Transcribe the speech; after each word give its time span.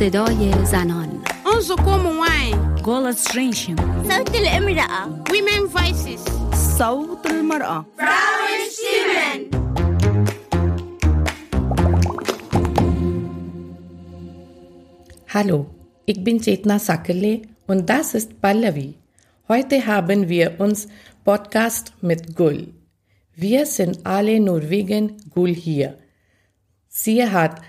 صدای 0.00 0.64
زنان 0.64 1.22
انظركم 1.54 2.06
واين 2.06 2.76
Gola 2.82 3.12
Stringham. 3.12 3.80
صوت 4.08 4.34
الامرأة 4.34 5.24
women 5.28 5.68
voices 5.76 6.30
صوت 6.78 7.26
المرأة 7.26 7.84
Hallo, 15.34 15.66
ich 16.06 16.22
bin 16.24 16.40
Chetna 16.40 16.78
Sakale 16.78 17.42
und 17.66 17.88
das 17.90 18.14
ist 18.14 18.40
Pallavi. 18.40 18.94
Heute 19.48 19.86
haben 19.86 20.28
wir 20.28 20.58
uns 20.60 20.88
Podcast 21.24 21.92
mit 22.00 22.34
Gul. 22.36 22.68
Wir 23.34 23.66
sind 23.66 24.06
alle 24.06 24.40
Norwegen 24.40 25.16
Gul 25.34 25.52
hier. 25.54 25.98
Sie 26.88 27.22
hat 27.24 27.60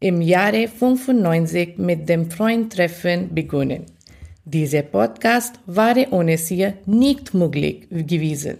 im 0.00 0.22
Jahre 0.22 0.66
95 0.66 1.76
mit 1.76 2.08
dem 2.08 2.30
Freundtreffen 2.30 3.34
begonnen. 3.34 3.84
Dieser 4.46 4.82
Podcast 4.82 5.60
wäre 5.66 6.08
ohne 6.10 6.38
sie 6.38 6.72
nicht 6.86 7.34
möglich 7.34 7.86
gewesen. 7.90 8.56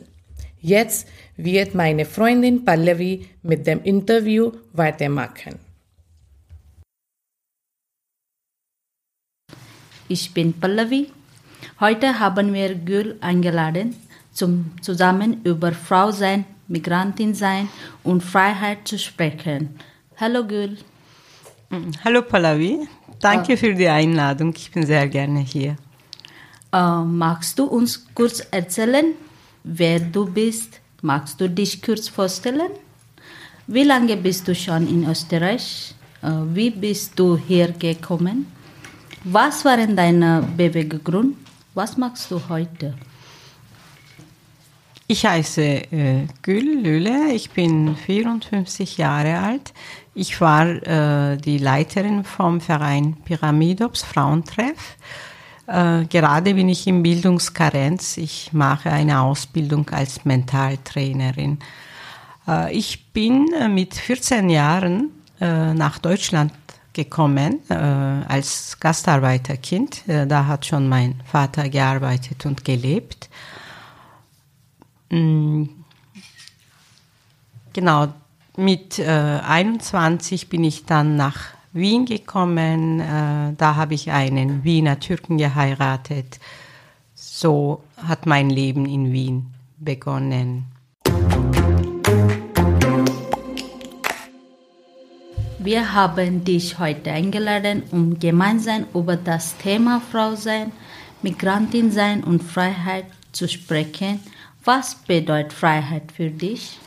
Jetzt 0.61 1.09
wird 1.39 1.75
meine 1.75 2.05
Freundin 2.05 2.65
Pallavi 2.67 3.27
mit 3.43 3.67
dem 3.67 3.83
Interview 3.83 4.53
weitermachen. 4.75 5.59
Ich 10.09 10.35
bin 10.35 10.53
Pallavi. 10.53 11.11
Heute 11.81 12.19
haben 12.19 12.53
wir 12.53 12.75
Gül 12.75 13.17
eingeladen, 13.23 13.97
zum 14.33 14.73
zusammen 14.83 15.41
über 15.45 15.73
Frau 15.73 16.11
sein, 16.11 16.45
Migrantin 16.69 17.33
sein 17.33 17.71
und 18.05 18.23
Freiheit 18.23 18.87
zu 18.87 18.99
sprechen. 18.99 19.79
Hallo 20.19 20.47
Gül. 20.47 20.77
Hallo 22.05 22.23
Pallavi, 22.23 22.89
danke 23.21 23.57
für 23.57 23.73
die 23.73 23.87
Einladung. 23.87 24.53
Ich 24.57 24.73
bin 24.73 24.85
sehr 24.85 25.07
gerne 25.07 25.39
hier. 25.39 25.77
Äh, 26.73 27.05
magst 27.05 27.57
du 27.61 27.65
uns 27.65 28.07
kurz 28.13 28.41
erzählen, 28.51 29.15
wer 29.63 30.01
du 30.01 30.27
bist? 30.27 30.81
Magst 31.01 31.41
du 31.41 31.49
dich 31.49 31.81
kurz 31.81 32.09
vorstellen? 32.09 32.73
Wie 33.69 33.85
lange 33.85 34.17
bist 34.17 34.49
du 34.49 34.55
schon 34.55 34.89
in 34.89 35.09
Österreich? 35.09 35.95
Äh, 36.23 36.31
wie 36.55 36.71
bist 36.71 37.17
du 37.17 37.37
hier 37.37 37.69
gekommen? 37.71 38.47
Was 39.23 39.65
waren 39.65 39.95
deine 39.95 40.43
Beweggründe? 40.57 41.37
Was 41.75 41.97
machst 41.97 42.33
du 42.33 42.41
heute? 42.49 42.95
Ich 45.11 45.27
heiße 45.27 45.61
äh, 45.61 46.29
Gül 46.41 46.85
Lüle, 46.85 47.33
ich 47.33 47.51
bin 47.51 47.97
54 47.97 48.97
Jahre 48.97 49.41
alt. 49.41 49.73
Ich 50.15 50.41
war 50.41 50.69
äh, 50.69 51.37
die 51.37 51.59
Leiterin 51.59 52.23
vom 52.23 52.61
Verein 52.61 53.17
Pyramidops 53.25 54.05
Frauentreff. 54.05 54.97
Äh, 55.67 56.05
gerade 56.05 56.55
bin 56.55 56.69
ich 56.69 56.87
in 56.87 57.03
Bildungskarenz. 57.03 58.19
Ich 58.19 58.53
mache 58.53 58.93
eine 58.93 59.21
Ausbildung 59.21 59.91
als 59.91 60.25
Mentaltrainerin. 60.25 61.59
Äh, 62.47 62.73
ich 62.73 63.13
bin 63.13 63.53
äh, 63.53 63.69
mit 63.69 63.95
14 63.97 64.49
Jahren 64.49 65.11
äh, 65.41 65.75
nach 65.75 65.99
Deutschland 65.99 66.53
gekommen 66.93 67.59
äh, 67.69 67.75
als 67.75 68.79
Gastarbeiterkind. 68.79 70.05
Da 70.07 70.47
hat 70.47 70.67
schon 70.67 70.89
mein 70.89 71.21
Vater 71.25 71.69
gearbeitet 71.69 72.47
und 72.47 72.65
gelebt. 72.65 73.29
Mm, 75.11 75.65
Genau, 77.73 78.09
mit 78.57 78.99
äh, 78.99 79.05
21 79.05 80.49
bin 80.49 80.65
ich 80.65 80.87
dann 80.87 81.17
nach 81.17 81.39
Wien 81.73 82.05
gekommen. 82.05 82.99
Äh, 82.99 83.55
da 83.57 83.77
habe 83.77 83.95
ich 83.95 84.11
einen 84.11 84.65
Wiener 84.65 84.99
Türken 84.99 85.39
geheiratet. 85.39 86.41
So 87.15 87.83
hat 87.97 88.27
mein 88.27 88.51
Leben 88.51 88.87
in 88.87 89.13
Wien 89.13 89.47
begonnen. 89.79 90.65
Wir 95.61 95.93
haben 95.93 96.43
dich 96.43 96.79
heute 96.79 97.13
eingeladen, 97.13 97.85
um 97.93 98.19
gemeinsam 98.19 98.87
über 98.95 99.17
das 99.17 99.57
Thema 99.59 100.01
Frau 100.11 100.35
sein, 100.35 100.73
Migrantin 101.23 101.93
sein 101.93 102.25
und 102.25 102.43
Freiheit 102.43 103.05
zu 103.31 103.47
sprechen. 103.47 104.21
Was 104.65 104.95
bedeutet 104.95 105.53
Freiheit 105.53 106.13
für 106.13 106.31
dich? 106.31 106.79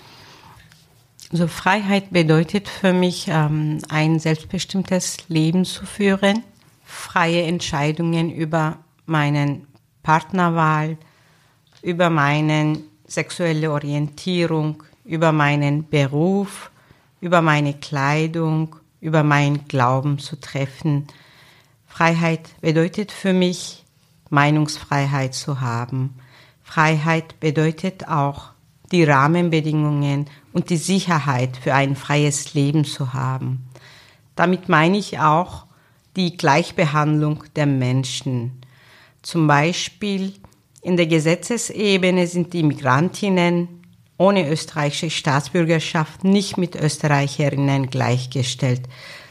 Also 1.31 1.47
Freiheit 1.47 2.11
bedeutet 2.11 2.67
für 2.67 2.94
mich, 2.94 3.28
ähm, 3.28 3.79
ein 3.89 4.19
selbstbestimmtes 4.19 5.29
Leben 5.29 5.66
zu 5.66 5.88
führen, 5.88 6.44
freie 6.83 7.44
Entscheidungen 7.44 8.31
über 8.31 8.78
meinen 9.07 9.66
Partnerwahl, 10.03 10.97
über 11.81 12.12
meine 12.12 12.78
sexuelle 13.07 13.72
Orientierung, 13.72 14.83
über 15.03 15.31
meinen 15.31 15.89
Beruf, 15.89 16.69
über 17.19 17.41
meine 17.41 17.73
Kleidung, 17.73 18.75
über 19.01 19.23
meinen 19.23 19.67
Glauben 19.67 20.19
zu 20.19 20.39
treffen. 20.39 21.07
Freiheit 21.88 22.50
bedeutet 22.62 23.12
für 23.12 23.33
mich, 23.33 23.83
Meinungsfreiheit 24.29 25.33
zu 25.33 25.62
haben. 25.62 26.13
Freiheit 26.63 27.40
bedeutet 27.40 28.07
auch, 28.07 28.53
die 28.91 29.03
Rahmenbedingungen 29.03 30.28
und 30.51 30.69
die 30.69 30.78
Sicherheit 30.78 31.57
für 31.57 31.74
ein 31.74 31.96
freies 31.96 32.53
Leben 32.53 32.85
zu 32.85 33.13
haben. 33.13 33.68
Damit 34.35 34.69
meine 34.69 34.97
ich 34.97 35.19
auch 35.19 35.66
die 36.16 36.38
Gleichbehandlung 36.38 37.44
der 37.56 37.66
Menschen. 37.66 38.62
Zum 39.24 39.47
Beispiel 39.47 40.34
in 40.81 40.97
der 40.97 41.07
Gesetzesebene 41.07 42.28
sind 42.28 42.53
die 42.53 42.63
Migrantinnen 42.63 43.84
ohne 44.18 44.47
österreichische 44.47 45.09
Staatsbürgerschaft 45.09 46.24
nicht 46.24 46.57
mit 46.57 46.75
Österreicherinnen 46.75 47.90
gleichgestellt. 47.90 48.84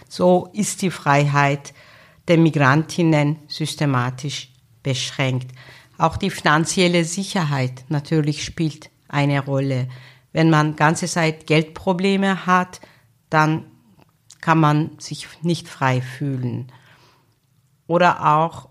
So 0.09 0.49
ist 0.53 0.82
die 0.82 0.91
Freiheit 0.91 1.72
der 2.28 2.38
Migrantinnen 2.38 3.37
systematisch 3.49 4.50
beschränkt. 4.82 5.53
Auch 6.02 6.16
die 6.16 6.30
finanzielle 6.30 7.04
Sicherheit 7.04 7.84
natürlich 7.88 8.44
spielt 8.44 8.90
eine 9.06 9.38
Rolle. 9.44 9.86
Wenn 10.32 10.50
man 10.50 10.74
ganze 10.74 11.06
Zeit 11.06 11.46
Geldprobleme 11.46 12.44
hat, 12.44 12.80
dann 13.30 13.66
kann 14.40 14.58
man 14.58 14.98
sich 14.98 15.28
nicht 15.42 15.68
frei 15.68 16.00
fühlen. 16.00 16.72
Oder 17.86 18.34
auch 18.36 18.68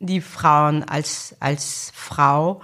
die 0.00 0.22
Frauen 0.22 0.82
als, 0.82 1.36
als 1.40 1.92
Frau, 1.94 2.62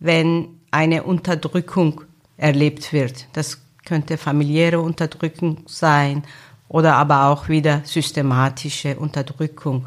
wenn 0.00 0.60
eine 0.72 1.04
Unterdrückung 1.04 2.02
erlebt 2.38 2.92
wird. 2.92 3.28
Das 3.34 3.60
könnte 3.84 4.18
familiäre 4.18 4.80
Unterdrückung 4.80 5.62
sein 5.66 6.24
oder 6.66 6.96
aber 6.96 7.26
auch 7.26 7.48
wieder 7.48 7.82
systematische 7.84 8.98
Unterdrückung. 8.98 9.86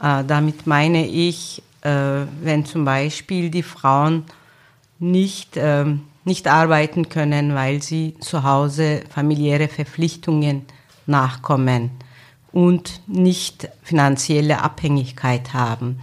Äh, 0.00 0.22
damit 0.22 0.68
meine 0.68 1.08
ich, 1.08 1.60
wenn 1.82 2.64
zum 2.64 2.84
Beispiel 2.84 3.50
die 3.50 3.62
Frauen 3.62 4.24
nicht, 4.98 5.56
ähm, 5.56 6.02
nicht 6.24 6.46
arbeiten 6.46 7.08
können, 7.08 7.54
weil 7.54 7.82
sie 7.82 8.14
zu 8.20 8.44
Hause 8.44 9.02
familiäre 9.10 9.68
Verpflichtungen 9.68 10.62
nachkommen 11.06 11.90
und 12.52 13.00
nicht 13.08 13.68
finanzielle 13.82 14.62
Abhängigkeit 14.62 15.52
haben, 15.54 15.98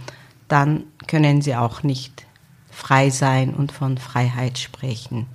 dann 0.48 0.84
können 1.06 1.40
sie 1.40 1.56
auch 1.56 1.82
nicht 1.82 2.26
frei 2.70 3.10
sein 3.10 3.54
und 3.54 3.72
von 3.72 3.98
Freiheit 3.98 4.58
sprechen. 4.58 5.26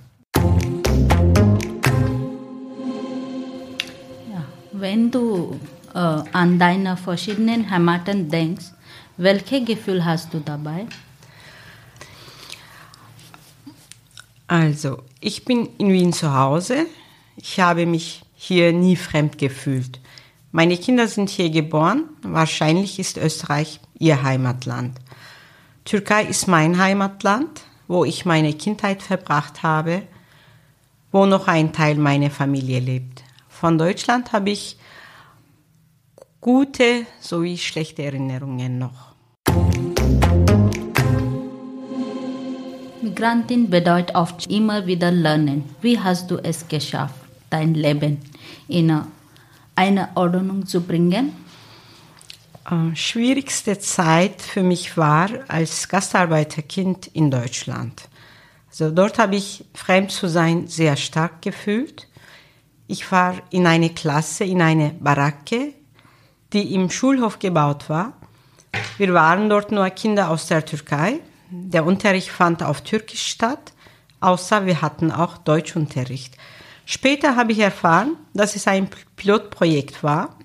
Ja, 4.32 4.44
wenn 4.72 5.10
du 5.10 5.58
äh, 5.94 5.98
an 5.98 6.58
deine 6.58 6.96
verschiedenen 6.96 7.70
Heimaten 7.70 8.28
denkst, 8.28 8.75
welche 9.16 9.64
Gefühl 9.64 10.04
hast 10.04 10.32
du 10.34 10.40
dabei? 10.40 10.86
Also, 14.48 15.02
ich 15.20 15.44
bin 15.44 15.68
in 15.78 15.92
Wien 15.92 16.12
zu 16.12 16.32
Hause. 16.32 16.86
Ich 17.36 17.58
habe 17.58 17.86
mich 17.86 18.22
hier 18.36 18.72
nie 18.72 18.96
fremd 18.96 19.38
gefühlt. 19.38 20.00
Meine 20.52 20.76
Kinder 20.76 21.08
sind 21.08 21.28
hier 21.30 21.50
geboren. 21.50 22.04
Wahrscheinlich 22.22 22.98
ist 22.98 23.16
Österreich 23.16 23.80
ihr 23.98 24.22
Heimatland. 24.22 24.98
Türkei 25.84 26.24
ist 26.24 26.46
mein 26.48 26.78
Heimatland, 26.78 27.62
wo 27.88 28.04
ich 28.04 28.24
meine 28.24 28.52
Kindheit 28.54 29.02
verbracht 29.02 29.62
habe, 29.62 30.02
wo 31.12 31.26
noch 31.26 31.48
ein 31.48 31.72
Teil 31.72 31.96
meiner 31.96 32.30
Familie 32.30 32.80
lebt. 32.80 33.22
Von 33.48 33.78
Deutschland 33.78 34.32
habe 34.32 34.50
ich 34.50 34.76
gute 36.46 37.06
sowie 37.18 37.58
schlechte 37.58 38.04
Erinnerungen 38.04 38.78
noch. 38.78 39.16
Migrantin 43.02 43.68
bedeutet 43.68 44.14
oft 44.14 44.46
immer 44.48 44.86
wieder 44.86 45.10
lernen. 45.10 45.64
Wie 45.80 45.98
hast 45.98 46.30
du 46.30 46.36
es 46.38 46.68
geschafft, 46.68 47.16
dein 47.50 47.74
Leben 47.74 48.18
in 48.68 48.96
eine 49.74 50.08
Ordnung 50.14 50.64
zu 50.66 50.82
bringen? 50.82 51.32
äh, 52.70 52.94
schwierigste 52.94 53.80
Zeit 53.80 54.40
für 54.40 54.62
mich 54.62 54.96
war 54.96 55.28
als 55.48 55.88
Gastarbeiterkind 55.88 57.08
in 57.08 57.28
Deutschland. 57.28 58.08
Also 58.70 58.92
dort 58.92 59.18
habe 59.18 59.34
ich 59.34 59.64
fremd 59.74 60.12
zu 60.12 60.28
sein 60.28 60.68
sehr 60.68 60.94
stark 60.94 61.42
gefühlt. 61.42 62.06
Ich 62.86 63.10
war 63.10 63.34
in 63.50 63.66
eine 63.66 63.90
Klasse, 63.90 64.44
in 64.44 64.62
eine 64.62 64.90
Baracke, 65.00 65.72
die 66.56 66.74
im 66.74 66.90
Schulhof 66.90 67.38
gebaut 67.38 67.88
war. 67.90 68.14
Wir 68.96 69.12
waren 69.12 69.50
dort 69.50 69.72
nur 69.72 69.90
Kinder 69.90 70.30
aus 70.30 70.46
der 70.46 70.64
Türkei. 70.64 71.20
Der 71.50 71.84
Unterricht 71.84 72.30
fand 72.30 72.62
auf 72.62 72.80
Türkisch 72.80 73.26
statt, 73.26 73.74
außer 74.20 74.64
wir 74.64 74.80
hatten 74.80 75.12
auch 75.12 75.36
Deutschunterricht. 75.36 76.38
Später 76.86 77.36
habe 77.36 77.52
ich 77.52 77.58
erfahren, 77.58 78.16
dass 78.32 78.56
es 78.56 78.66
ein 78.66 78.88
Pilotprojekt 79.16 80.02
war. 80.02 80.38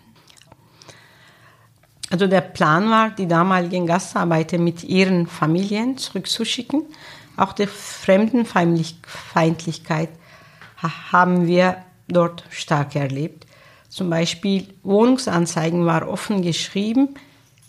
Also 2.10 2.28
der 2.28 2.42
Plan 2.42 2.90
war, 2.90 3.12
die 3.12 3.28
damaligen 3.28 3.88
Gastarbeiter 3.88 4.58
mit 4.58 4.84
ihren 4.84 5.28
Familien 5.28 5.98
zurückzuschicken. 5.98 6.88
Auch 7.38 7.54
die 7.54 7.68
Fremdenfeindlichkeit 7.68 10.10
haben 11.12 11.48
wir 11.48 11.78
dort 12.10 12.44
stark 12.50 12.98
erlebt. 12.98 13.46
Zum 13.92 14.10
Beispiel 14.10 14.74
Wohnungsanzeigen 14.84 15.86
war 15.86 16.08
offen 16.08 16.42
geschrieben, 16.42 17.10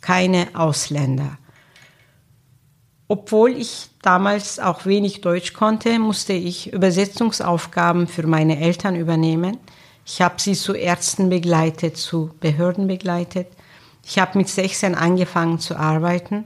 keine 0.00 0.46
Ausländer. 0.54 1.36
Obwohl 3.08 3.56
ich 3.56 3.88
damals 4.02 4.60
auch 4.60 4.86
wenig 4.86 5.20
Deutsch 5.20 5.52
konnte, 5.52 5.98
musste 5.98 6.32
ich 6.32 6.72
Übersetzungsaufgaben 6.72 8.06
für 8.06 8.24
meine 8.24 8.60
Eltern 8.60 8.94
übernehmen. 8.94 9.58
Ich 10.06 10.22
habe 10.22 10.40
sie 10.40 10.54
zu 10.54 10.74
Ärzten 10.74 11.28
begleitet, 11.28 11.96
zu 11.96 12.30
Behörden 12.38 12.86
begleitet. 12.86 13.48
Ich 14.04 14.20
habe 14.20 14.38
mit 14.38 14.48
16 14.48 14.94
angefangen 14.94 15.58
zu 15.58 15.76
arbeiten, 15.76 16.44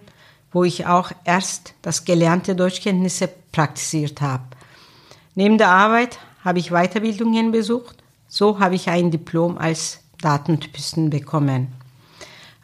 wo 0.53 0.65
ich 0.65 0.87
auch 0.87 1.13
erst 1.25 1.75
das 1.83 2.07
gelernte 2.07 2.57
Deutschkenntnisse 2.57 3.29
praktiziert 3.53 4.23
habe. 4.23 4.45
Neben 5.35 5.59
der 5.59 5.69
Arbeit 5.69 6.19
habe 6.43 6.61
ich 6.61 6.71
Weiterbildungen 6.71 7.53
besucht. 7.53 8.03
So 8.29 8.59
habe 8.59 8.75
ich 8.75 8.89
ein 8.89 9.11
Diplom 9.11 9.59
als 9.59 10.01
Datentypisten 10.21 11.11
bekommen. 11.11 11.69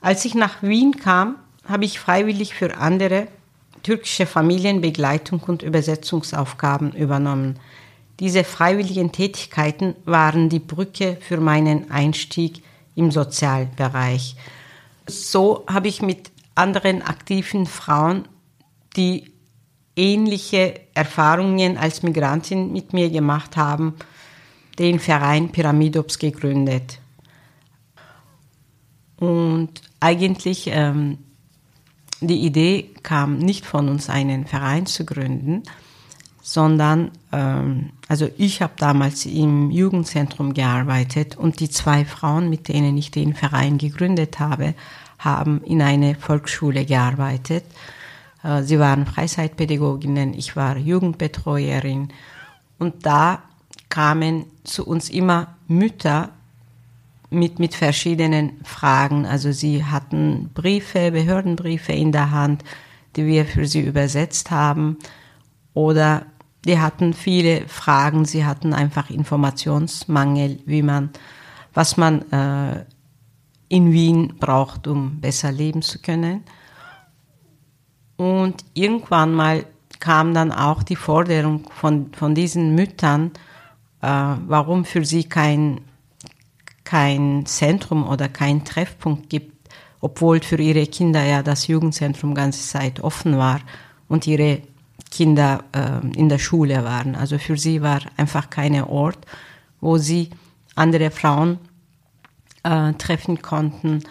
Als 0.00 0.24
ich 0.24 0.34
nach 0.34 0.62
Wien 0.62 0.96
kam, 0.96 1.36
habe 1.64 1.84
ich 1.84 2.00
freiwillig 2.00 2.54
für 2.54 2.76
andere 2.76 3.28
türkische 3.82 4.26
Familienbegleitung 4.26 5.40
und 5.40 5.62
Übersetzungsaufgaben 5.62 6.92
übernommen. 6.92 7.58
Diese 8.20 8.44
freiwilligen 8.44 9.12
Tätigkeiten 9.12 9.94
waren 10.04 10.48
die 10.48 10.60
Brücke 10.60 11.18
für 11.20 11.38
meinen 11.38 11.90
Einstieg 11.90 12.62
im 12.94 13.10
Sozialbereich. 13.10 14.36
So 15.06 15.64
habe 15.66 15.88
ich 15.88 16.02
mit 16.02 16.30
anderen 16.54 17.02
aktiven 17.02 17.66
Frauen, 17.66 18.28
die 18.96 19.32
ähnliche 19.96 20.80
Erfahrungen 20.94 21.76
als 21.76 22.02
Migrantin 22.02 22.72
mit 22.72 22.92
mir 22.92 23.10
gemacht 23.10 23.56
haben, 23.56 23.94
den 24.78 24.98
Verein 24.98 25.50
Pyramidops 25.50 26.18
gegründet. 26.18 26.98
Und 29.16 29.82
eigentlich 30.00 30.68
ähm, 30.72 31.18
die 32.20 32.44
Idee 32.44 32.90
kam 33.02 33.38
nicht 33.38 33.66
von 33.66 33.88
uns, 33.88 34.08
einen 34.08 34.46
Verein 34.46 34.86
zu 34.86 35.04
gründen, 35.04 35.62
sondern 36.40 37.12
ähm, 37.30 37.90
also 38.08 38.28
ich 38.36 38.62
habe 38.62 38.72
damals 38.76 39.26
im 39.26 39.70
Jugendzentrum 39.70 40.54
gearbeitet 40.54 41.36
und 41.36 41.60
die 41.60 41.70
zwei 41.70 42.04
Frauen, 42.04 42.50
mit 42.50 42.68
denen 42.68 42.96
ich 42.96 43.10
den 43.10 43.34
Verein 43.34 43.78
gegründet 43.78 44.40
habe, 44.40 44.74
haben 45.18 45.62
in 45.62 45.82
einer 45.82 46.16
Volksschule 46.16 46.84
gearbeitet. 46.84 47.64
Äh, 48.42 48.62
sie 48.62 48.78
waren 48.78 49.06
Freizeitpädagoginnen, 49.06 50.34
ich 50.34 50.56
war 50.56 50.76
Jugendbetreuerin 50.76 52.08
und 52.78 53.06
da 53.06 53.42
kamen 53.92 54.46
zu 54.64 54.86
uns 54.86 55.10
immer 55.10 55.54
Mütter 55.68 56.30
mit, 57.28 57.58
mit 57.58 57.74
verschiedenen 57.74 58.58
Fragen. 58.64 59.26
Also 59.26 59.52
sie 59.52 59.84
hatten 59.84 60.48
Briefe, 60.54 61.10
Behördenbriefe 61.10 61.92
in 61.92 62.10
der 62.10 62.30
Hand, 62.30 62.64
die 63.16 63.26
wir 63.26 63.44
für 63.44 63.66
sie 63.66 63.82
übersetzt 63.82 64.50
haben. 64.50 64.96
Oder 65.74 66.24
die 66.64 66.78
hatten 66.78 67.12
viele 67.12 67.68
Fragen, 67.68 68.24
sie 68.24 68.46
hatten 68.46 68.72
einfach 68.72 69.10
Informationsmangel, 69.10 70.60
wie 70.64 70.80
man, 70.80 71.10
was 71.74 71.98
man 71.98 72.22
äh, 72.32 72.86
in 73.68 73.92
Wien 73.92 74.36
braucht, 74.40 74.86
um 74.86 75.20
besser 75.20 75.52
leben 75.52 75.82
zu 75.82 75.98
können. 75.98 76.44
Und 78.16 78.64
irgendwann 78.72 79.34
mal 79.34 79.66
kam 80.00 80.32
dann 80.32 80.50
auch 80.50 80.82
die 80.82 80.96
Forderung 80.96 81.68
von, 81.74 82.10
von 82.14 82.34
diesen 82.34 82.74
Müttern, 82.74 83.32
warum 84.02 84.84
für 84.84 85.04
sie 85.04 85.24
kein 85.24 85.80
kein 86.84 87.46
Zentrum 87.46 88.06
oder 88.06 88.28
kein 88.28 88.64
Treffpunkt 88.66 89.30
gibt, 89.30 89.70
obwohl 90.00 90.42
für 90.42 90.60
ihre 90.60 90.86
Kinder 90.86 91.24
ja 91.24 91.42
das 91.42 91.66
Jugendzentrum 91.66 92.34
ganze 92.34 92.66
Zeit 92.68 93.00
offen 93.00 93.38
war 93.38 93.60
und 94.08 94.26
ihre 94.26 94.60
Kinder 95.10 95.64
äh, 95.72 96.06
in 96.18 96.28
der 96.28 96.38
Schule 96.38 96.84
waren. 96.84 97.14
Also 97.14 97.38
für 97.38 97.56
sie 97.56 97.80
war 97.80 98.00
einfach 98.18 98.50
kein 98.50 98.74
Ort, 98.82 99.24
wo 99.80 99.96
sie 99.96 100.28
andere 100.74 101.10
Frauen 101.10 101.58
äh, 102.62 102.92
treffen 102.94 103.40
konnten 103.40 104.02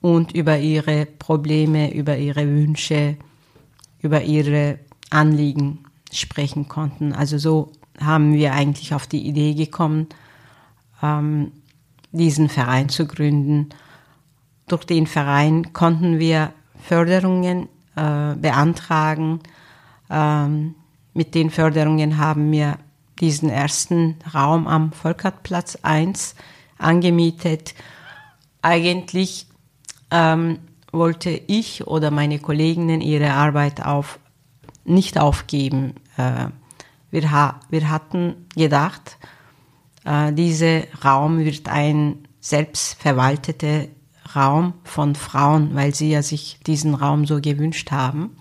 und 0.00 0.32
über 0.32 0.58
ihre 0.58 1.06
Probleme, 1.06 1.94
über 1.94 2.16
ihre 2.16 2.46
Wünsche, 2.48 3.16
über 4.00 4.22
ihre 4.22 4.78
Anliegen 5.10 5.84
sprechen 6.12 6.68
konnten. 6.68 7.12
Also 7.12 7.38
so 7.38 7.72
haben 8.00 8.34
wir 8.34 8.52
eigentlich 8.52 8.94
auf 8.94 9.06
die 9.06 9.26
Idee 9.26 9.54
gekommen, 9.54 10.08
ähm, 11.02 11.52
diesen 12.12 12.48
Verein 12.48 12.88
zu 12.88 13.06
gründen. 13.06 13.70
Durch 14.66 14.84
den 14.84 15.06
Verein 15.06 15.72
konnten 15.72 16.18
wir 16.18 16.52
Förderungen 16.82 17.68
äh, 17.96 18.34
beantragen. 18.36 19.40
Ähm, 20.10 20.74
mit 21.14 21.34
den 21.34 21.50
Förderungen 21.50 22.18
haben 22.18 22.50
wir 22.52 22.78
diesen 23.20 23.50
ersten 23.50 24.16
Raum 24.32 24.66
am 24.66 24.92
Volkertplatz 24.92 25.78
1 25.82 26.34
angemietet. 26.78 27.74
Eigentlich 28.62 29.46
ähm, 30.10 30.58
wollte 30.92 31.30
ich 31.30 31.86
oder 31.86 32.10
meine 32.10 32.38
Kolleginnen 32.38 33.00
ihre 33.00 33.32
Arbeit 33.32 33.84
auf, 33.84 34.18
nicht 34.84 35.18
aufgeben. 35.18 35.94
Äh, 36.16 36.48
wir, 37.10 37.30
ha 37.30 37.60
wir 37.70 37.90
hatten 37.90 38.46
gedacht, 38.54 39.18
äh, 40.04 40.32
dieser 40.32 40.82
Raum 41.04 41.38
wird 41.38 41.68
ein 41.68 42.28
selbstverwalteter 42.40 43.88
Raum 44.34 44.74
von 44.84 45.14
Frauen, 45.14 45.74
weil 45.74 45.94
sie 45.94 46.10
ja 46.10 46.22
sich 46.22 46.60
diesen 46.66 46.94
Raum 46.94 47.24
so 47.26 47.40
gewünscht 47.40 47.90
haben. 47.90 48.36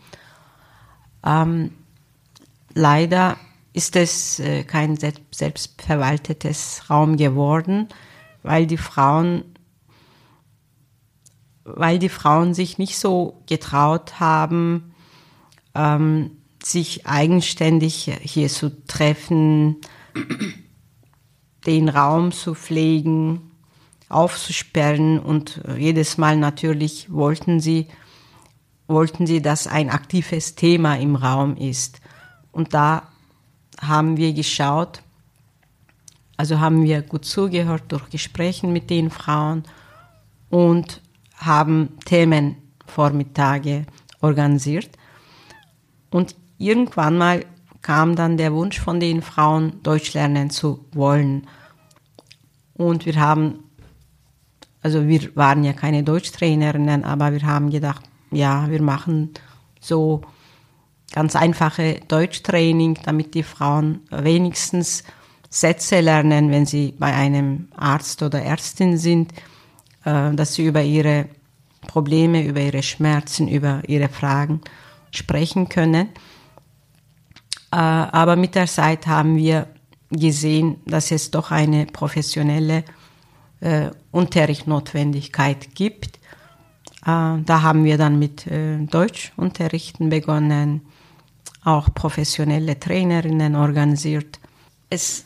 Ähm, 1.26 1.72
leider 2.74 3.38
ist 3.74 3.96
es 3.96 4.40
äh, 4.40 4.64
kein 4.64 4.98
selbstverwaltetes 4.98 6.90
Raum 6.90 7.16
geworden, 7.16 7.88
weil 8.44 8.68
die 8.68 8.78
Frauen 8.78 9.44
weil 11.68 12.00
die 12.00 12.10
Frauen 12.10 12.54
sich 12.54 12.78
nicht 12.78 12.98
so 12.98 13.44
getraut 13.46 14.20
haben, 14.20 14.96
ähm, 15.76 16.37
sich 16.72 17.08
eigenständig 17.08 18.12
hier 18.22 18.50
zu 18.50 18.86
treffen, 18.86 19.78
den 21.66 21.88
Raum 21.88 22.32
zu 22.34 22.56
pflegen, 22.56 23.52
aufzusperren 24.10 25.20
und 25.20 25.62
äh, 25.66 25.78
jedes 25.78 26.18
Mal 26.18 26.38
natürlich 26.38 27.12
wollten 27.12 27.60
sie, 27.60 27.88
wollten 28.88 29.28
sie, 29.28 29.42
dass 29.42 29.68
ein 29.68 29.90
aktives 29.90 30.56
Thema 30.56 30.96
im 30.96 31.16
Raum 31.16 31.56
ist. 31.58 32.02
Und 32.52 32.74
da 32.74 33.10
haben 33.82 34.18
wir 34.18 34.34
geschaut, 34.34 35.02
also 36.38 36.60
haben 36.60 36.84
wir 36.84 37.02
gut 37.02 37.26
zugehört 37.26 37.84
durch 37.90 38.10
Gespräche 38.10 38.68
mit 38.68 38.90
den 38.90 39.10
Frauen 39.10 39.64
und 40.50 41.02
haben 41.36 41.98
Themenvormittage 42.06 43.86
organisiert. 44.22 44.90
Und 46.10 46.36
irgendwann 46.58 47.18
mal 47.18 47.46
kam 47.82 48.16
dann 48.16 48.38
der 48.38 48.54
Wunsch 48.54 48.80
von 48.80 49.00
den 49.00 49.22
Frauen, 49.22 49.82
Deutsch 49.84 50.14
lernen 50.14 50.50
zu 50.50 50.86
wollen. 50.92 51.48
Und 52.74 53.06
wir 53.06 53.16
haben, 53.16 53.64
also 54.82 55.08
wir 55.08 55.36
waren 55.36 55.64
ja 55.64 55.74
keine 55.74 56.04
Deutschtrainerinnen, 56.04 57.04
aber 57.04 57.34
wir 57.34 57.44
haben 57.44 57.70
gedacht, 57.70 58.04
ja, 58.32 58.70
wir 58.70 58.82
machen 58.82 59.32
so 59.80 60.22
ganz 61.14 61.36
einfache 61.36 62.02
Deutschtraining, 62.08 63.00
damit 63.04 63.34
die 63.34 63.44
Frauen 63.44 64.02
wenigstens 64.12 65.04
Sätze 65.50 66.02
lernen, 66.02 66.52
wenn 66.52 66.66
sie 66.66 66.94
bei 66.98 67.14
einem 67.14 67.70
Arzt 67.76 68.22
oder 68.22 68.42
Ärztin 68.42 68.98
sind, 68.98 69.32
äh, 70.04 70.34
dass 70.34 70.56
sie 70.56 70.66
über 70.66 70.84
ihre 70.84 71.30
Probleme, 71.88 72.46
über 72.46 72.60
ihre 72.60 72.84
Schmerzen, 72.84 73.48
über 73.48 73.82
ihre 73.88 74.10
Fragen 74.10 74.62
sprechen 75.12 75.70
können. 75.70 76.10
Äh, 77.72 77.76
aber 77.76 78.36
mit 78.36 78.56
der 78.56 78.68
Zeit 78.68 79.08
haben 79.08 79.38
wir 79.38 79.68
gesehen, 80.10 80.78
dass 80.86 81.12
es 81.12 81.32
doch 81.32 81.52
eine 81.52 81.86
professionelle 81.86 82.84
äh, 83.60 83.90
Unterrichtsnotwendigkeit 84.12 85.76
gibt. 85.76 86.18
Äh, 87.06 87.42
da 87.44 87.62
haben 87.62 87.84
wir 87.84 87.98
dann 87.98 88.20
mit 88.20 88.48
äh, 88.48 88.78
Deutschunterrichten 88.78 90.10
begonnen, 90.10 90.82
auch 91.64 91.94
professionelle 91.94 92.80
Trainerinnen 92.80 93.56
organisiert. 93.56 94.40
Es, 94.90 95.26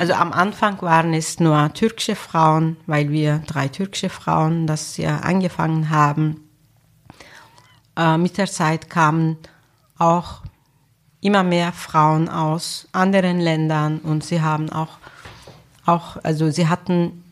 also 0.00 0.14
am 0.14 0.32
Anfang 0.32 0.82
waren 0.82 1.14
es 1.14 1.38
nur 1.38 1.72
türkische 1.72 2.16
Frauen, 2.16 2.76
weil 2.86 3.10
wir 3.10 3.42
drei 3.46 3.68
türkische 3.68 4.08
Frauen 4.08 4.66
das 4.66 4.96
ja 4.96 5.18
angefangen 5.18 5.90
haben. 5.90 6.40
Äh, 7.96 8.18
mit 8.18 8.38
der 8.38 8.46
Zeit 8.46 8.90
kamen 8.90 9.36
auch 9.98 10.42
immer 11.20 11.42
mehr 11.42 11.72
Frauen 11.72 12.28
aus 12.28 12.88
anderen 12.92 13.40
Ländern 13.40 13.98
und 13.98 14.24
sie 14.24 14.40
haben 14.40 14.70
auch, 14.70 14.98
auch, 15.84 16.18
also 16.22 16.50
sie 16.50 16.68
hatten 16.68 17.24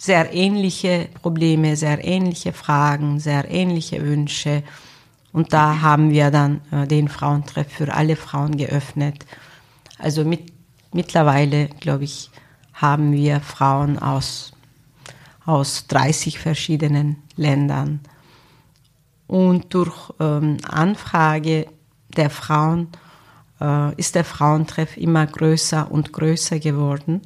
sehr 0.00 0.32
ähnliche 0.32 1.08
Probleme, 1.22 1.76
sehr 1.76 2.04
ähnliche 2.04 2.52
Fragen, 2.52 3.20
sehr 3.20 3.50
ähnliche 3.50 4.02
Wünsche. 4.04 4.62
Und 5.32 5.52
da 5.52 5.80
haben 5.80 6.10
wir 6.10 6.30
dann 6.30 6.60
äh, 6.70 6.86
den 6.86 7.08
Frauentreff 7.08 7.72
für 7.72 7.92
alle 7.92 8.16
Frauen 8.16 8.56
geöffnet. 8.56 9.24
Also 9.98 10.24
mit, 10.24 10.52
mittlerweile, 10.92 11.68
glaube 11.80 12.04
ich, 12.04 12.30
haben 12.72 13.12
wir 13.12 13.40
Frauen 13.40 13.98
aus, 13.98 14.52
aus 15.44 15.86
30 15.86 16.38
verschiedenen 16.38 17.16
Ländern. 17.36 18.00
Und 19.26 19.72
durch 19.74 20.12
ähm, 20.20 20.58
Anfrage 20.68 21.66
der 22.16 22.30
Frauen 22.30 22.88
äh, 23.64 23.94
ist 23.96 24.14
der 24.14 24.24
Frauentreff 24.24 24.96
immer 24.96 25.26
größer 25.26 25.90
und 25.90 26.12
größer 26.12 26.58
geworden. 26.58 27.22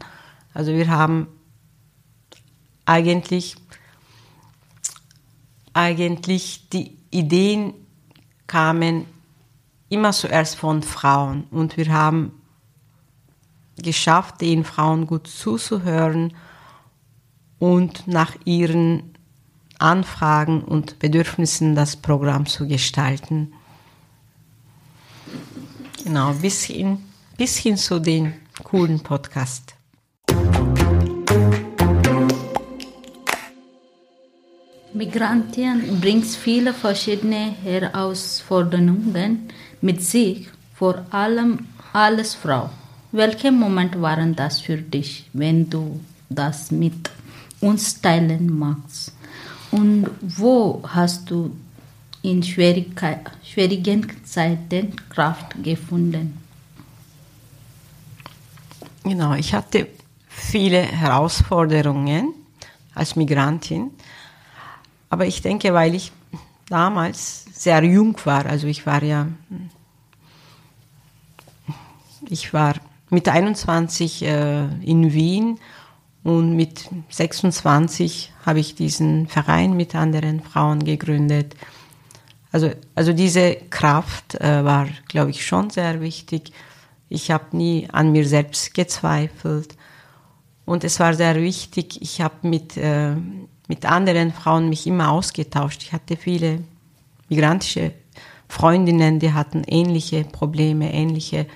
Also 0.55 0.73
wir 0.73 0.89
haben 0.89 1.27
eigentlich, 2.85 3.57
eigentlich 5.73 6.69
die 6.71 6.97
Ideen 7.11 7.75
kamen 8.47 9.05
immer 9.89 10.13
zuerst 10.13 10.57
von 10.57 10.83
Frauen 10.83 11.45
und 11.51 11.77
wir 11.77 11.93
haben 11.93 12.33
geschafft, 13.77 14.41
den 14.41 14.65
Frauen 14.65 15.07
gut 15.07 15.27
zuzuhören 15.27 16.35
und 17.59 18.07
nach 18.07 18.35
ihren 18.45 19.15
Anfragen 19.79 20.63
und 20.63 20.99
Bedürfnissen 20.99 21.75
das 21.75 21.97
Programm 21.97 22.47
zu 22.47 22.67
gestalten. 22.67 23.53
Genau, 26.09 26.33
bis 26.33 26.65
hin, 26.65 27.05
bis 27.37 27.59
hin 27.59 27.77
zu 27.77 27.99
den 28.01 28.33
coolen 28.65 28.99
Podcast. 28.99 29.75
Migranten 34.95 36.01
bringt 36.01 36.25
viele 36.25 36.73
verschiedene 36.73 37.55
Herausforderungen 37.63 39.51
mit 39.83 40.03
sich, 40.03 40.49
vor 40.75 41.05
allem 41.11 41.67
als 41.93 42.35
Frau. 42.37 42.71
Welche 43.13 43.53
Momente 43.53 44.01
waren 44.01 44.35
das 44.35 44.61
für 44.63 44.79
dich, 44.79 45.29
wenn 45.35 45.69
du 45.69 46.01
das 46.31 46.71
mit 46.71 47.11
uns 47.61 48.01
teilen 48.01 48.59
magst? 48.59 49.13
Und 49.71 50.09
wo 50.23 50.83
hast 50.87 51.31
du 51.31 51.55
in 52.23 52.43
schwierigen 52.43 54.25
Zeiten 54.25 54.97
Kraft 55.09 55.63
gefunden? 55.63 56.39
Genau, 59.05 59.35
ich 59.35 59.55
hatte 59.55 59.89
viele 60.29 60.83
Herausforderungen 60.83 62.35
als 62.95 63.17
Migrantin, 63.17 63.91
aber 65.11 65.27
ich 65.27 65.41
denke, 65.41 65.73
weil 65.73 65.95
ich 65.95 66.13
damals 66.69 67.47
sehr 67.53 67.83
jung 67.85 68.17
war, 68.25 68.47
also 68.47 68.67
ich 68.67 68.85
war 68.87 69.03
ja, 69.03 69.27
ich 72.29 72.53
war 72.53 72.75
mit 73.11 73.29
21 73.29 74.23
äh, 74.23 74.65
in 74.85 75.13
Wien 75.13 75.59
und 76.25 76.55
mit 76.57 76.91
26 77.09 78.33
habe 78.45 78.61
ich 78.61 78.75
diesen 78.75 79.29
Verein 79.29 79.75
mit 79.77 79.95
anderen 79.95 80.43
Frauen 80.43 80.85
gegründet. 80.85 81.55
Also, 82.51 82.71
also 82.95 83.13
diese 83.13 83.57
Kraft 83.71 84.35
äh, 84.37 84.65
war, 84.65 84.89
glaube 85.09 85.31
ich, 85.31 85.47
schon 85.47 85.71
sehr 85.71 86.01
wichtig. 86.01 86.53
Ich 87.09 87.31
habe 87.31 87.57
nie 87.57 87.89
an 87.93 88.13
mir 88.13 88.27
selbst 88.27 88.75
gezweifelt. 88.75 89.77
Und 90.65 90.85
es 90.85 91.01
war 91.01 91.15
sehr 91.15 91.37
wichtig, 91.37 92.01
ich 92.03 92.21
habe 92.21 92.35
mit, 92.43 92.77
äh, 92.77 93.15
mit 93.69 93.87
anderen 93.87 94.33
Frauen 94.33 94.69
mich 94.69 94.87
immer 94.87 95.11
ausgetauscht. 95.11 95.83
Ich 95.83 95.93
hatte 95.93 96.17
viele 96.17 96.63
migrantische 97.29 97.93
Freundinnen, 98.49 99.19
die 99.19 99.33
hatten 99.33 99.63
ähnliche 99.67 100.25
Probleme, 100.25 100.93
ähnliche 100.93 101.47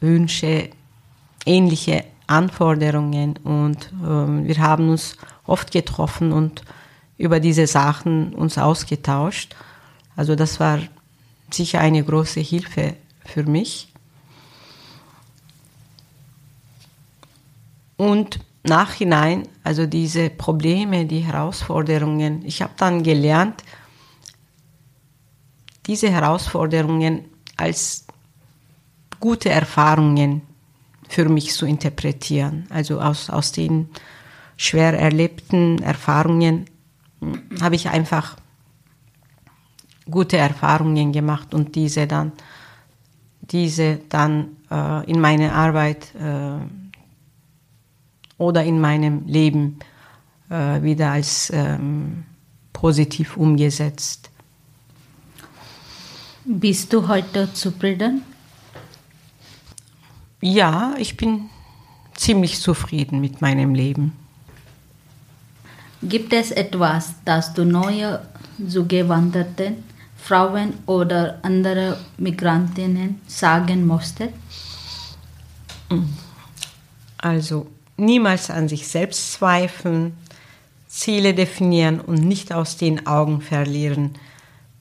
Wünsche, 0.00 0.70
ähnliche 1.46 2.04
Anforderungen. 2.26 3.36
Und 3.38 3.92
äh, 4.02 4.48
wir 4.48 4.58
haben 4.58 4.90
uns 4.90 5.16
oft 5.46 5.72
getroffen 5.72 6.32
und 6.32 6.62
über 7.20 7.38
diese 7.38 7.66
Sachen 7.66 8.34
uns 8.34 8.56
ausgetauscht. 8.56 9.54
Also 10.16 10.36
das 10.36 10.58
war 10.58 10.78
sicher 11.50 11.78
eine 11.80 12.02
große 12.02 12.40
Hilfe 12.40 12.94
für 13.26 13.42
mich. 13.42 13.92
Und 17.98 18.40
nachhinein, 18.62 19.46
also 19.62 19.84
diese 19.84 20.30
Probleme, 20.30 21.04
die 21.04 21.20
Herausforderungen, 21.20 22.42
ich 22.46 22.62
habe 22.62 22.72
dann 22.78 23.02
gelernt, 23.02 23.64
diese 25.86 26.10
Herausforderungen 26.10 27.26
als 27.58 28.06
gute 29.18 29.50
Erfahrungen 29.50 30.40
für 31.06 31.28
mich 31.28 31.52
zu 31.52 31.66
interpretieren. 31.66 32.66
Also 32.70 32.98
aus, 32.98 33.28
aus 33.28 33.52
den 33.52 33.90
schwer 34.56 34.98
erlebten 34.98 35.82
Erfahrungen 35.82 36.64
habe 37.60 37.74
ich 37.74 37.88
einfach 37.88 38.36
gute 40.10 40.36
Erfahrungen 40.36 41.12
gemacht 41.12 41.54
und 41.54 41.74
diese 41.74 42.06
dann, 42.06 42.32
diese 43.42 44.00
dann 44.08 44.56
äh, 44.70 45.10
in 45.10 45.20
meine 45.20 45.52
Arbeit 45.52 46.14
äh, 46.14 46.58
oder 48.38 48.64
in 48.64 48.80
meinem 48.80 49.26
Leben 49.26 49.78
äh, 50.48 50.82
wieder 50.82 51.12
als 51.12 51.50
ähm, 51.54 52.24
positiv 52.72 53.36
umgesetzt. 53.36 54.30
Bist 56.44 56.92
du 56.92 57.06
heute 57.06 57.52
zufrieden? 57.52 58.22
Ja, 60.40 60.94
ich 60.98 61.16
bin 61.18 61.50
ziemlich 62.14 62.60
zufrieden 62.60 63.20
mit 63.20 63.42
meinem 63.42 63.74
Leben. 63.74 64.12
Gibt 66.02 66.32
es 66.32 66.50
etwas, 66.50 67.14
das 67.26 67.52
du 67.52 67.64
neue 67.64 68.22
zugewanderten 68.66 69.84
Frauen 70.16 70.74
oder 70.86 71.38
andere 71.42 71.98
Migrantinnen 72.16 73.20
sagen 73.26 73.86
musstest? 73.86 74.32
Also 77.18 77.66
niemals 77.98 78.50
an 78.50 78.68
sich 78.68 78.88
selbst 78.88 79.32
zweifeln, 79.32 80.16
Ziele 80.88 81.34
definieren 81.34 82.00
und 82.00 82.26
nicht 82.26 82.52
aus 82.52 82.76
den 82.78 83.06
Augen 83.06 83.42
verlieren, 83.42 84.14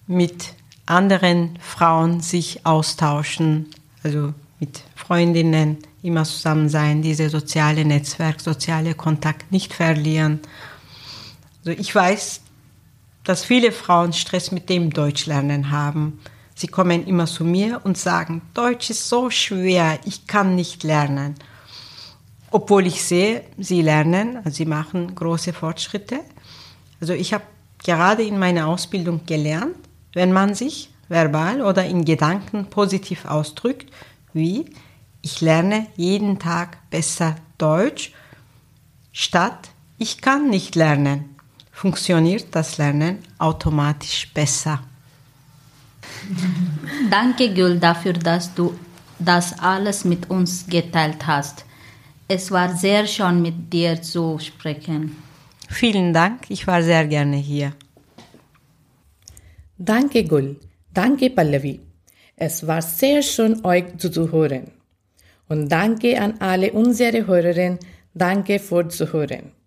mit 0.07 0.53
anderen 0.85 1.59
Frauen 1.59 2.21
sich 2.21 2.65
austauschen, 2.65 3.67
also 4.03 4.33
mit 4.59 4.83
Freundinnen 4.95 5.77
immer 6.01 6.23
zusammen 6.23 6.69
sein, 6.69 7.01
diese 7.01 7.29
soziale 7.29 7.83
Netzwerk, 7.83 8.39
soziale 8.39 8.93
Kontakt 8.93 9.51
nicht 9.51 9.73
verlieren 9.73 10.39
also 11.59 11.79
ich 11.79 11.93
weiß, 11.93 12.41
dass 13.23 13.43
viele 13.43 13.71
Frauen 13.71 14.13
Stress 14.13 14.51
mit 14.51 14.69
dem 14.69 14.91
Deutschlernen 14.91 15.71
haben. 15.71 16.19
Sie 16.55 16.67
kommen 16.67 17.05
immer 17.05 17.25
zu 17.25 17.43
mir 17.43 17.81
und 17.83 17.97
sagen, 17.97 18.41
Deutsch 18.53 18.89
ist 18.89 19.07
so 19.07 19.29
schwer, 19.29 19.99
ich 20.05 20.27
kann 20.27 20.55
nicht 20.55 20.83
lernen. 20.83 21.35
Obwohl 22.51 22.87
ich 22.87 23.03
sehe, 23.03 23.43
sie 23.57 23.81
lernen, 23.81 24.37
also 24.37 24.49
sie 24.49 24.65
machen 24.65 25.13
große 25.13 25.53
Fortschritte. 25.53 26.21
Also 26.99 27.13
ich 27.13 27.33
habe 27.33 27.43
gerade 27.83 28.23
in 28.23 28.39
meiner 28.39 28.67
Ausbildung 28.67 29.21
gelernt, 29.25 29.75
wenn 30.13 30.31
man 30.31 30.55
sich 30.55 30.89
verbal 31.07 31.61
oder 31.61 31.85
in 31.85 32.05
Gedanken 32.05 32.65
positiv 32.65 33.25
ausdrückt, 33.25 33.91
wie 34.33 34.65
ich 35.21 35.41
lerne 35.41 35.87
jeden 35.95 36.39
Tag 36.39 36.89
besser 36.89 37.35
Deutsch, 37.57 38.13
statt 39.11 39.69
ich 39.97 40.21
kann 40.21 40.49
nicht 40.49 40.75
lernen. 40.75 41.38
Funktioniert 41.79 42.47
das 42.51 42.77
Lernen 42.77 43.19
automatisch 43.37 44.27
besser. 44.33 44.81
Danke, 47.09 47.53
Gül, 47.53 47.79
dafür, 47.79 48.13
dass 48.13 48.53
du 48.53 48.77
das 49.17 49.57
alles 49.59 50.03
mit 50.03 50.29
uns 50.29 50.67
geteilt 50.67 51.25
hast. 51.25 51.63
Es 52.27 52.51
war 52.51 52.75
sehr 52.75 53.07
schön, 53.07 53.41
mit 53.41 53.71
dir 53.71 54.01
zu 54.01 54.39
sprechen. 54.39 55.15
Vielen 55.69 56.11
Dank, 56.13 56.49
ich 56.49 56.67
war 56.67 56.83
sehr 56.83 57.07
gerne 57.07 57.37
hier. 57.37 57.71
Danke, 59.77 60.25
Gul. 60.25 60.57
Danke, 60.93 61.29
Pallavi. 61.29 61.79
Es 62.35 62.67
war 62.67 62.81
sehr 62.81 63.21
schön, 63.21 63.63
euch 63.63 63.85
zuzuhören. 63.97 64.71
Und 65.47 65.69
danke 65.69 66.19
an 66.21 66.33
alle 66.39 66.73
unsere 66.73 67.25
Hörerinnen. 67.25 67.79
Danke 68.13 68.59
für 68.59 68.89
Zuhören. 68.89 69.58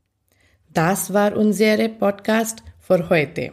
Das 0.74 1.12
war 1.12 1.36
unser 1.36 1.86
Podcast 1.88 2.62
für 2.78 3.10
heute. 3.10 3.52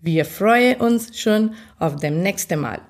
Wir 0.00 0.24
freuen 0.24 0.80
uns 0.80 1.20
schon 1.20 1.52
auf 1.78 1.96
dem 1.96 2.22
nächsten 2.22 2.60
Mal. 2.60 2.80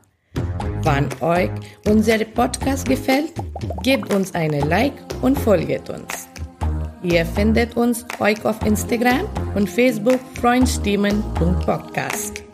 Wenn 0.84 1.08
euch 1.20 1.50
unser 1.84 2.24
Podcast 2.24 2.88
gefällt, 2.88 3.32
gebt 3.82 4.14
uns 4.14 4.32
eine 4.34 4.60
Like 4.60 4.92
und 5.22 5.36
folgt 5.36 5.90
uns. 5.90 6.28
Ihr 7.02 7.26
findet 7.26 7.76
uns 7.76 8.06
euch 8.20 8.44
auf 8.44 8.64
Instagram 8.64 9.26
und 9.56 9.68
Facebook 9.68 10.20
freundstimmen.podcast. 10.40 12.44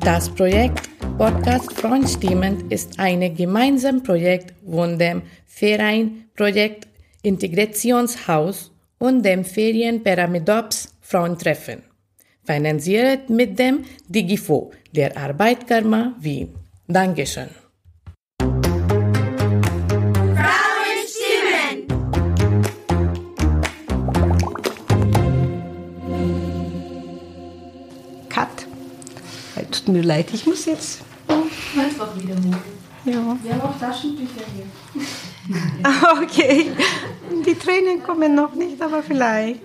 Das 0.00 0.30
Projekt 0.30 0.88
Podcast 1.18 1.70
Freundstimmen 1.74 2.70
ist 2.70 2.98
ein 2.98 3.36
gemeinsames 3.36 4.02
Projekt 4.02 4.54
von 4.64 4.98
dem 4.98 5.20
Verein 5.46 6.24
Projekt 6.34 6.88
Integrationshaus 7.24 8.70
und 8.98 9.22
dem 9.24 9.44
Ferienpyramidops 9.44 10.94
Frauentreffen. 11.00 11.82
Finanziert 12.44 13.30
mit 13.30 13.58
dem 13.58 13.84
Digifo 14.08 14.72
der 14.92 15.16
Arbeitkammer 15.16 16.14
Wien. 16.20 16.54
Dankeschön. 16.86 17.48
Frauenstimmen. 20.38 21.88
Cut. 28.28 28.66
Tut 29.70 29.88
mir 29.88 30.02
leid, 30.02 30.26
ich 30.34 30.44
muss 30.46 30.66
jetzt. 30.66 31.00
Einfach 31.26 32.14
wiederholen. 32.20 32.83
Ja. 33.04 33.36
Wir 33.42 33.52
haben 33.52 33.60
auch 33.60 33.78
Taschentücher 33.78 34.42
hier. 34.54 34.66
Okay. 36.22 36.70
Die 37.46 37.54
Tränen 37.54 38.02
kommen 38.02 38.34
noch 38.34 38.54
nicht, 38.54 38.80
aber 38.80 39.02
vielleicht. 39.02 39.60